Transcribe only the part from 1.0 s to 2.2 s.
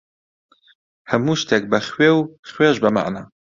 هەموو شتێک بە خوێ، و